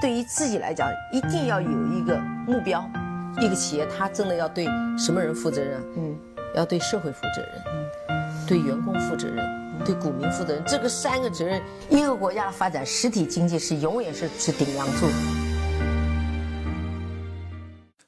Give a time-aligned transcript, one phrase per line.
[0.00, 2.84] 对于自己来讲，一定要有一个目标。
[3.40, 4.66] 一个企业，它真的要对
[4.98, 5.80] 什么人负责任？
[5.96, 6.16] 嗯，
[6.54, 7.50] 要对社会负责任，
[8.08, 9.44] 嗯，对员工负责任，
[9.84, 10.62] 对股民负责任。
[10.66, 15.06] 这个三个责任，一个国家的发展，实体经济是永远是是顶梁柱。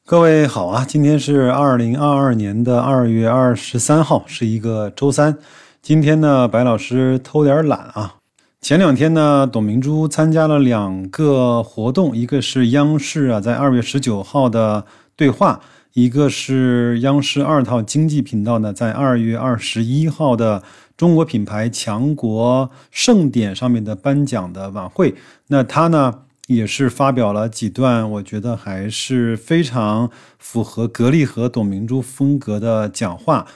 [0.06, 5.36] 各位好啊，今天是二零二二年的二月二十三号，是一个周三。
[5.82, 8.17] 今天呢，白老师偷点懒啊。
[8.60, 14.84] 前两天呢，董明珠参加了两个活动，一个是央视啊，在二月十九号的。
[15.14, 15.60] 对话，
[15.94, 20.62] 一个是央视二套经济频道呢，在二月二十一号的
[20.96, 25.16] 中国品牌强国盛典上面的颁奖的晚会，
[25.48, 33.46] 那他呢也是发表了几段，我觉得还是非常符合格力和董明珠风格的讲话。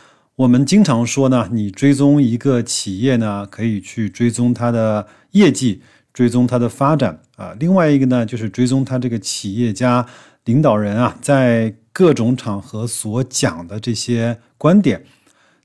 [0.42, 5.80] 我们经常说呢，你追踪一个企业呢，可以去追踪它的业绩，
[6.12, 7.54] 追踪它的发展啊。
[7.60, 10.04] 另外一个呢，就是追踪它这个企业家。
[10.46, 15.04] 领导人啊，在各种场合所讲的这些观点，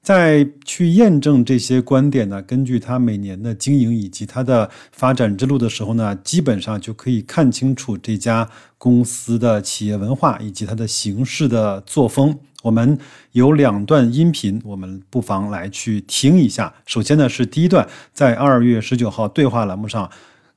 [0.07, 12.33] 在去验证这些观点呢，根据他每年的经营以及他的发展之路的时候呢，基本上就可以看清楚这家公司的企业文化以及它的行事的作风。
[12.63, 12.97] 我们
[13.33, 16.73] 有两段音频，我们不妨来去听一下。
[16.85, 20.09] 首先呢，是第一段，在二月十九号对话栏目上，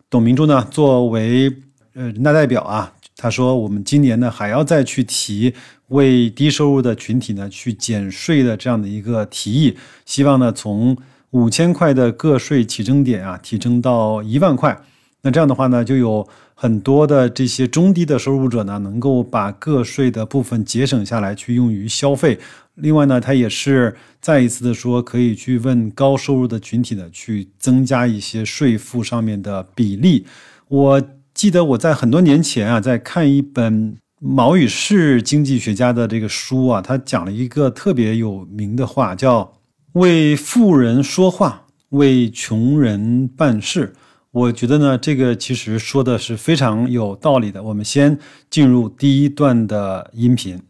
[0.09, 1.53] 董明珠呢作为
[1.95, 2.93] 呃人大代表啊。
[3.23, 5.53] 他说：“我们今年呢还要再去提
[5.89, 9.77] 为低收入的群体呢去减税的这样的一个提议，
[10.07, 10.97] 希望呢从
[11.33, 14.75] 五千块的个税起征点啊提升到一万块。
[15.21, 22.39] 那这样的话呢，就有很多的这些中低的收入者呢能够把个税的部分节省下来去用于消费。
[22.77, 30.25] 另外呢，他也是再一次的说，可以去问高收入的群体呢去增加一些税负上面的比例。
[30.69, 31.03] 我。”
[31.41, 39.55] 记得我在很多年前啊，在看一本毛宇士经济学家的这个书啊，他讲了一个特别有名的话，叫
[39.97, 43.95] “为富人说话，为穷人办事”。
[44.33, 47.63] 我觉得呢，这个其实说的是非常有道理的。
[47.63, 48.19] 我们先
[48.51, 50.61] 进入第一段的音频。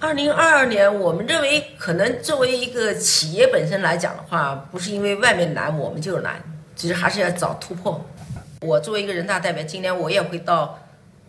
[0.00, 6.42] 二零二二年，我们认为可能作为一个企业本身来讲的话，不是因为外面难，我们就难，
[6.74, 8.02] 其实还是要找突破。
[8.64, 10.80] 我作为一个人大代表，今年我也会到，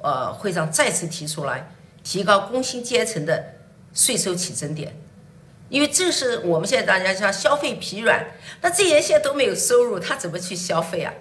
[0.01, 1.69] 呃，会上再次提出来，
[2.01, 3.55] 提高工薪阶层的
[3.93, 4.95] 税收起征点，
[5.67, 8.25] 因为这是我们现在大家像消费疲软，
[8.61, 11.13] 那这些现在都没有收入，他怎么去消费啊？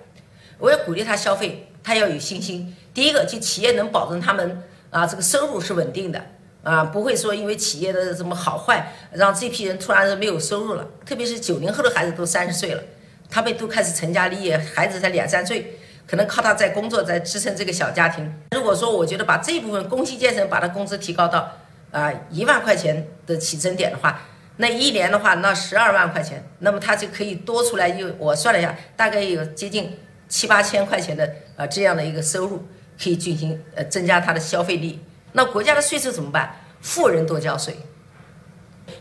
[0.58, 2.76] 我要鼓励他消费，他要有信心。
[2.94, 6.24] 第一个，就企业能保证他们啊这个收入是稳定的，
[6.62, 10.86] 啊不会说因为企业的什么好坏，让这批人突然没有收入了。
[11.04, 12.82] 特别是九零后的孩子都三十岁了，
[13.28, 15.80] 他们都开始成家立业，孩子才两三岁。
[16.06, 18.32] 可能靠他在工作，在支撑这个小家庭。
[18.52, 21.52] 如果说我觉得把这部分工薪阶层把他工资提高到
[21.90, 24.20] 啊一万块钱的起征点的话，
[24.58, 29.98] 那一年的话，那十二万块钱，那么他就可以多出来又我算了一下，大概有接近
[30.28, 32.66] 七八千块钱的啊这样的一个收入，
[33.02, 35.00] 可以进行呃增加他的消费力。
[35.32, 36.56] 那国家的税收怎么办？
[36.80, 37.74] 富人多交税。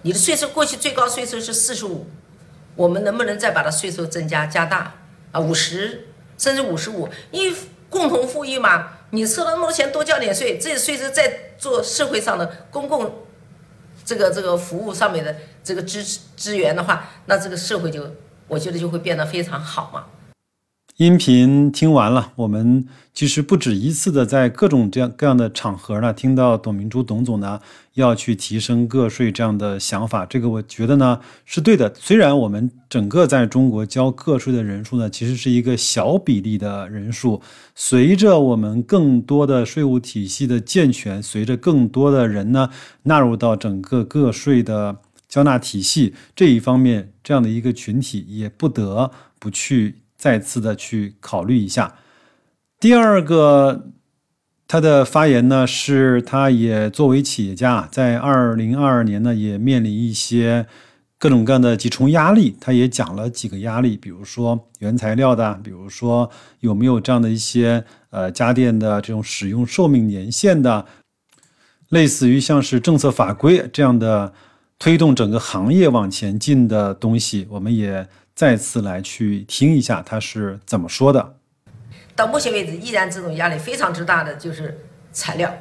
[0.02, 2.08] 你的税收过去最高税收是四十五，
[2.76, 4.94] 我们能不能再把它税收增加加大
[5.34, 6.08] 啊五十？
[6.38, 7.58] 甚至五十五，因为
[7.90, 13.24] 共同富裕嘛，你收了那么多钱，多交点税，这些税是在做社会上的公共
[14.04, 16.04] 这个这个服务上面的这个支
[16.36, 18.16] 支援的话，那这个社会就
[18.48, 20.06] 我觉得就会变得非常好嘛。
[20.98, 27.60] 音频听完了，我们其实不止一次的在各种这样各样的场合呢，听到董明珠董总呢
[27.96, 31.92] 要去提升个税这样的想法，这个我觉得呢是对的。
[31.96, 37.42] 虽然我们整个在中国交个税的人数呢，其实是一个小比例的人数，
[37.74, 42.70] 随着我们更多的税务体系的健全，随着更多的人呢
[43.02, 50.03] 纳入到整个个税的交纳体系这一方面，这样的一个群体也不得不去。
[50.24, 51.96] 再次的去考虑一下。
[52.80, 53.90] 第二个，
[54.70, 60.66] 他的发言呢，是他也作为企业家，在二零二二年呢，也面临一些
[61.20, 62.56] 各种各样的几重压力。
[62.62, 66.32] 他也讲了几个压力，比如说原材料的，比如说
[66.62, 70.86] 有没有这样的一些呃家电的这种使用寿命年限的，
[71.90, 74.34] 类似于像是政策法规这样的
[74.80, 78.08] 推动整个行业往前进的东西，我们也。
[78.36, 81.36] 再次来去听一下他是怎么说的。
[82.16, 85.56] 到目前为止，依然这种压力非常之大的就是材料，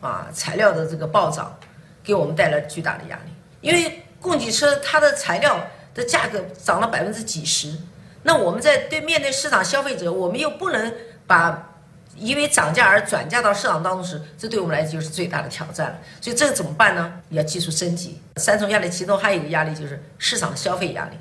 [0.00, 1.56] 啊，材料的这个暴涨，
[2.02, 3.32] 给我们带来巨大的压力。
[3.60, 5.64] 因为供给车它的材料
[5.94, 7.76] 的价格涨了百分之几十，
[8.22, 10.92] 那我们在对面对市场消费者，我们又不能
[11.26, 11.74] 把
[12.16, 15.98] 因为涨价而转嫁到市场当中时，这对我们来讲就是最大的挑战了。
[16.20, 17.12] 所以这个怎么办呢？
[17.30, 18.20] 要技术升级。
[18.36, 21.16] 三重压力其中还有一个压力就是市场消费压力。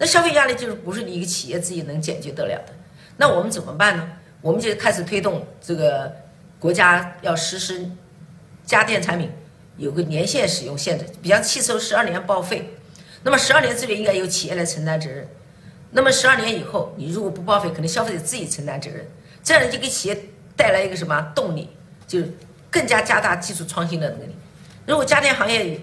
[0.00, 2.72] 那消费压力就是不是一个企业自己能解决得了的。
[3.18, 4.08] 那我们怎么办呢？
[4.40, 6.10] 我们就开始推动这个
[6.58, 7.86] 国家要实施
[8.64, 9.30] 家电产品
[9.76, 12.70] 有个年限使用限制，比方汽车十二年报废，
[13.22, 15.28] 那么十二年之内应该由企业来承担责任。
[15.90, 19.06] 那么十二年以后，你如果不报废，可能消费者自己承担责任。
[19.42, 20.16] 这样就给企业
[20.56, 21.68] 带来一个什么动力？
[22.06, 22.32] 就是
[22.70, 24.34] 更加加大技术创新的能力。
[24.86, 25.78] 如果家电行业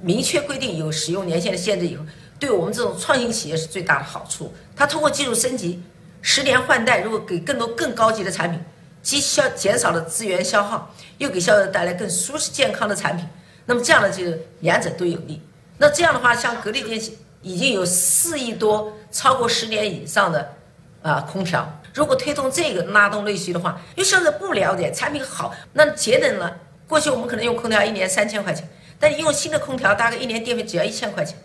[0.00, 2.04] 明确规定有使用年限的限制以后，
[2.38, 4.54] 对我们这种创新企业是最大的好处。
[4.76, 5.82] 它通过技术升级、
[6.22, 8.60] 十年换代，如果给更多更高级的产品，
[9.02, 13.26] 既消减少了资源消耗，又给消费者带来更舒适健康的产品，
[13.66, 14.24] 那么这样的就
[14.60, 15.42] 两者都有利。
[15.78, 17.18] 那这样的话，像格力电器。
[17.40, 20.56] 已经有四亿多超过十年以上的
[21.02, 26.56] 啊空调，如果推动这个拉动内需的话，因为消费者不了解产品好，那节能了。
[26.88, 28.68] 过去我们可能用空调一年三千块钱，
[28.98, 31.38] 但用新的空调大概一年电费只要一千块钱，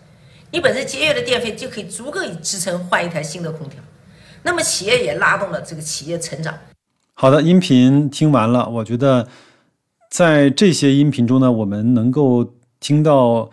[0.50, 3.78] 你本身节约的电费就可以足够支撑换一台新的空调。
[4.42, 6.54] 那么企业也拉动了这个企业成长。
[7.14, 9.28] 好的，音频听完了，我觉得
[10.10, 13.50] 在这些音频中呢，我们能够听到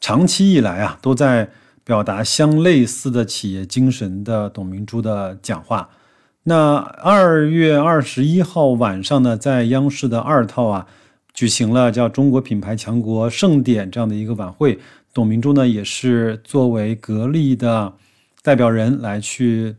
[0.00, 1.50] 长期以来啊都在。
[1.86, 5.88] 表达相类似的企业精神的董明珠的讲话。
[6.42, 10.88] 那二月二十一号晚上呢，在央视的二套啊，
[11.32, 14.80] 举行了叫“中国品牌强国盛典”这样的一个晚会。
[15.16, 17.94] 董明珠呢，也是作为格力的
[18.42, 19.74] 代表人来去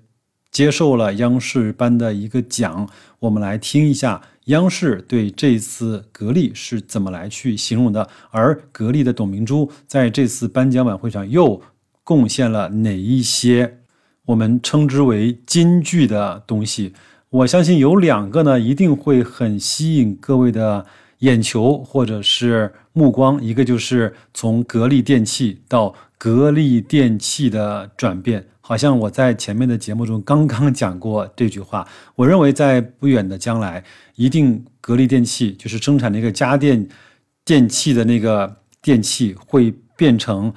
[0.49, 2.89] 接受了央视颁的一个奖。
[3.19, 11.61] 我们来听一下央视对这次格力是怎么来去形容的，而格力的董明珠在这次颁奖晚会上又。
[12.03, 13.79] 贡献了哪一些
[14.25, 16.93] 我们称之为金句的东西？
[17.29, 20.87] 我相信有两个呢，一定会很吸引各位的
[21.19, 23.43] 眼球或者是目光。
[23.43, 31.87] 一个就是从格力电器到格力电器的转变，好像我在前面的节目中刚刚讲过这句话。
[32.15, 33.83] 我认为在不远的将来，
[34.15, 36.87] 一定格力电器就是生产那个家电
[37.45, 40.53] 电器的那个电器会变成。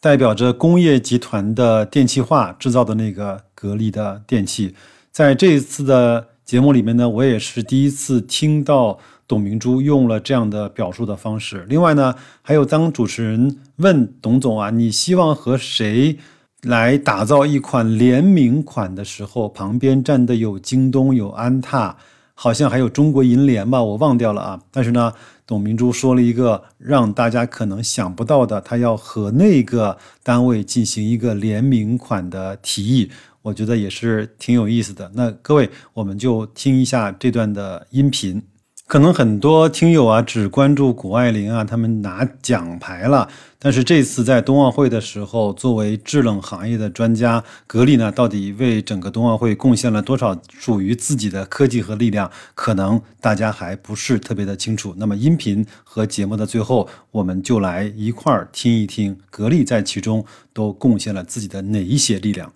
[0.00, 4.74] 代表着工业集团的电气化制造的那个格力的电器，
[5.10, 11.64] 在这一次的节目里面呢，我也是第一次听到董明珠用了这样的表述的方式。
[11.68, 16.18] 另外呢，还有当主持人问董总啊，你希望和谁
[16.62, 21.96] 来打造一款联名款的时候，旁边站的有京东、有安踏，
[22.34, 24.60] 好像还有中国银联吧，我忘掉了啊。
[24.70, 25.12] 但是呢。
[25.46, 33.10] 董明珠说了一个让大家可能想不到的，他要和那个单位进行一个联名款的提议，
[33.42, 35.10] 我觉得也是挺有意思的。
[35.14, 38.42] 那各位，我们就听一下这段的音频。
[38.86, 43.28] 可能很多听友啊只关注谷爱凌啊，他们拿奖牌了。
[43.58, 52.30] 但是这次在冬奥会的时候，作为制冷行业的专家，格力呢到底为整个冬奥会贡献了多少属于自己的科技和力量？
[52.54, 54.94] 可能大家还不是特别的清楚。
[54.98, 62.52] 那么音频和节目的最后，我们就来一块儿听一听格力在其中都贡献了自己的哪一些力量。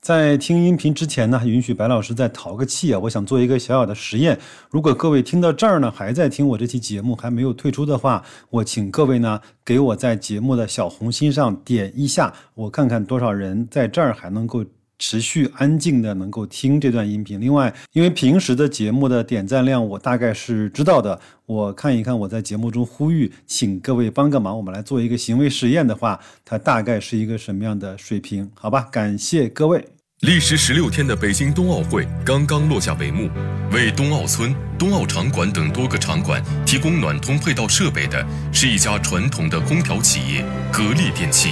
[0.00, 3.00] 在听音频之前呢，允许白老师再淘个气啊！
[3.00, 4.38] 我想做一个小小的实验。
[4.70, 14.64] 如果各位听到这儿呢，还在听我这期节目，还没有退出的话，我请各位呢，给我在节目的小红心上点一下，我看看多少人在这儿还能够
[14.98, 17.40] 持续安静的能够听这段音频。
[17.40, 28.50] 另外，因为平时的节目的点赞量我大概是知道的，我看一看我在节目中呼吁，请各位帮个忙，我们来做一个行为实验的话，它大概是一个什么样的水平？
[28.54, 29.84] 好吧，感谢各位。
[30.22, 33.30] 历时十六天的北京冬奥会刚刚落下帷幕，
[33.70, 41.50] 为冬奥村、冬奥场馆等多个场馆提供暖通配套设备的是一家传统的空调企业——格力电器。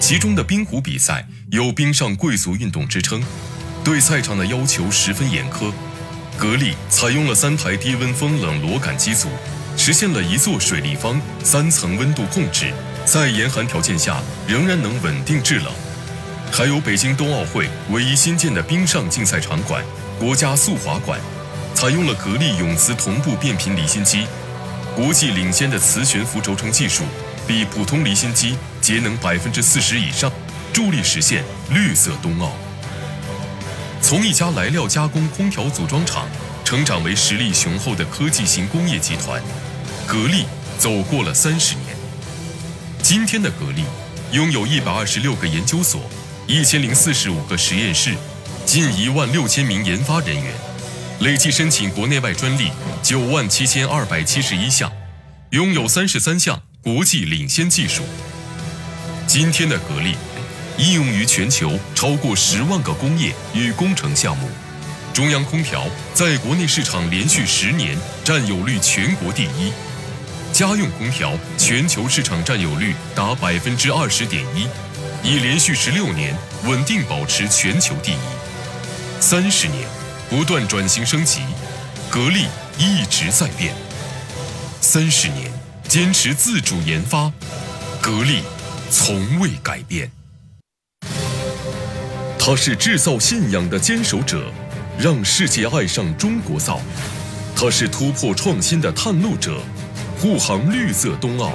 [0.00, 3.22] 其中的冰壶比赛有“冰上贵族运动”之称，
[3.84, 5.72] 对赛场的要求十分严苛。
[6.38, 9.28] 格力采用了三台低温风冷螺杆机组，
[9.76, 12.72] 实现了一座水立方三层温度控制，
[13.04, 15.72] 在严寒条件下仍然能稳定制冷。
[16.50, 19.84] 还有北京冬奥会唯一新建的冰上竞赛场馆——
[20.18, 21.20] 国家速滑馆，
[21.74, 24.26] 采用了格力永磁同步变频离心机，
[24.94, 27.02] 国际领先的磁悬浮轴承技术，
[27.48, 30.30] 比普通离心机节能百分之四十以上，
[30.70, 32.52] 助力实现绿色冬奥。
[34.02, 36.28] 从一家来料加工空调组装厂，
[36.62, 39.42] 成长为实力雄厚的科技型工业集团，
[40.06, 40.44] 格力
[40.78, 41.96] 走过了三十年。
[43.02, 43.82] 今天的格力，
[44.32, 46.02] 拥有一百二十六个研究所。
[46.46, 48.14] 一千零四十五个实验室，
[48.66, 50.52] 近一万六千名研发人员，
[51.20, 54.92] 累计申请国内外专利九万七千二百七十一项，
[55.50, 58.02] 拥有三十三项国际领先技术。
[59.26, 60.16] 今天的格力
[60.78, 64.48] 应用于全球超过十万个工业与工程项目。
[65.12, 69.70] 中央空调在国内市场连续十年占有率全国第一，
[70.50, 74.66] 家用空调全球市场占有率达百分之二十点一，
[75.22, 79.20] 已连续十六年稳定保持全球第一。
[79.20, 79.86] 三十年
[80.30, 81.42] 不断转型升级，
[82.08, 82.46] 格力
[82.78, 83.74] 一直在变。
[84.80, 85.52] 三十年
[85.88, 87.32] 坚持自主研发，
[87.98, 88.42] 格力
[88.90, 90.10] 从未改变。
[92.38, 94.52] 他是制造信仰的坚守者。
[94.98, 96.80] 让世界爱上中国造，
[97.54, 99.60] 他是突破创新的探路者，
[100.20, 101.52] 护航绿色冬奥，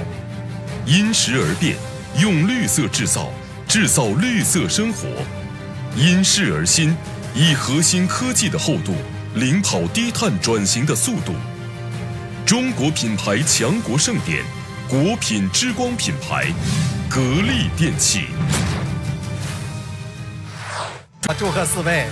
[0.86, 1.76] 因时而变，
[2.18, 3.30] 用绿色制造，
[3.68, 5.06] 制造绿色生活，
[5.94, 6.96] 因势而新，
[7.34, 8.94] 以核心科技的厚度，
[9.34, 11.34] 领跑低碳转型的速度。
[12.46, 14.44] 中国品牌强国盛典，
[14.86, 16.44] 国品之光品牌，
[17.08, 18.26] 格力电器。
[21.38, 22.04] 祝贺四位。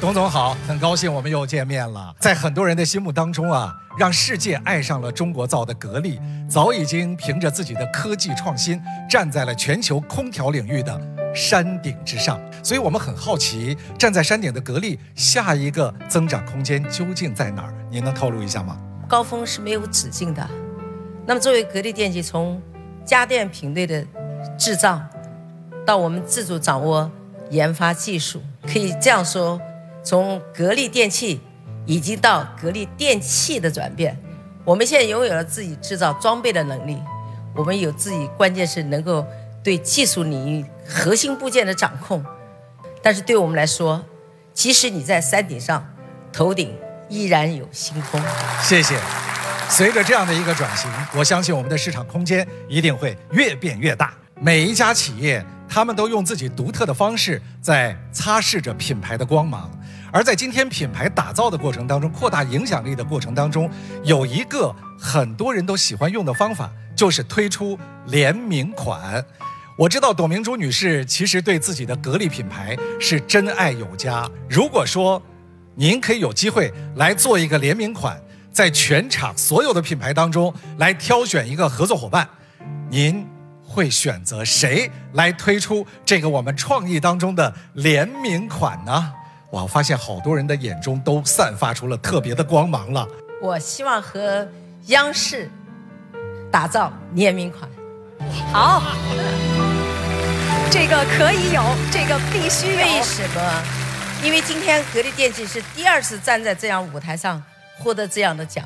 [0.00, 2.14] 董总好，很高兴我们又见面了。
[2.18, 10.98] 在很多人的心目当中啊，让世界爱上了中国造的格力，早已经凭着自己的科技创新，站在了全球空调领域的
[11.34, 12.40] 山顶之上。
[12.64, 17.74] 所以我们很好奇，站在山顶的格力，下一个增长空间究竟在哪儿？
[17.90, 18.78] 您能透露一下吗？
[19.10, 20.48] 高峰是没有止境的。
[21.26, 22.62] 那么作为格力电器，从
[23.04, 24.06] 家电品类的
[24.56, 25.02] 制造，
[25.84, 27.10] 到我们自主掌握
[27.50, 28.40] 研发技术，
[28.72, 29.60] 可以这样说。
[30.04, 31.40] 从格力电器
[31.86, 34.16] 已经到格力电器的转变，
[34.64, 36.96] 我们现在拥有了自己制造装备的能力，
[37.54, 39.26] 我们有自己，关键是能够
[39.62, 42.24] 对技术领域核心部件的掌控。
[43.02, 44.02] 但是对我们来说，
[44.54, 45.84] 即使你在山顶上，
[46.32, 46.74] 头顶
[47.10, 48.20] 依然有星空。
[48.62, 48.96] 谢谢。
[49.68, 54.14] 随着这样的一个转型，我相信我们的市场空间一定会越变越大。
[54.40, 59.70] 每一家企业，他们都用自己独特的方式在擦拭着品牌的光芒。
[60.12, 63.70] 而在今天品牌打造的过程当中，扩大影响力的过程当中，
[64.02, 69.24] 有一个很多人都喜欢用的方法，就是推出联名款。
[69.78, 74.28] 我知道董明珠女士其实对自己的格力品牌是真爱有加。
[74.48, 75.22] 如果说
[75.80, 78.20] 您可以有机会来做一个联名款，
[78.52, 82.28] 在全场所有的品牌当中来挑选一个合作伙伴，
[82.90, 83.26] 您
[83.66, 89.14] 会选择谁来推出这个我们创意当中的联名款呢？
[89.52, 89.62] 哇！
[89.62, 93.08] 我发现好多人的眼中都散发出了特别的光芒了。
[93.40, 94.46] 我希望和
[94.88, 95.50] 央视
[96.52, 97.66] 打造联名款。
[98.52, 98.82] 好，
[100.70, 102.76] 这个可以有，这个必须有。
[102.76, 103.79] 为什么？
[104.22, 107.42] 因为今天格力电器是第二次站在这样舞台上
[107.78, 108.64] 获得这样的奖。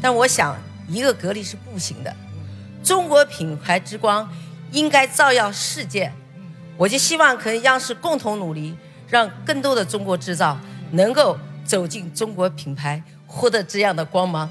[0.00, 0.56] 但我想，
[0.88, 2.14] 一个格力是不行的。
[2.82, 4.28] 中国品牌之光
[4.70, 6.12] 应该照耀世界。
[6.76, 8.76] 我就希望和央视共同努力。
[9.08, 10.58] 让更多的中国制造
[10.92, 14.48] 能够走进中国品牌，获得这样的光芒。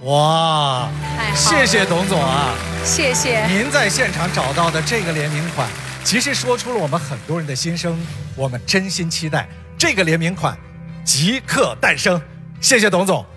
[0.00, 0.90] 哇，
[1.36, 2.52] 谢谢董总啊！
[2.84, 5.68] 谢谢您在现场找到的这个联名款，
[6.04, 7.98] 其实说出了我们很多人的心声。
[8.34, 10.56] 我们真心期待这个联名款
[11.04, 12.20] 即刻诞生。
[12.60, 13.31] 谢谢董总。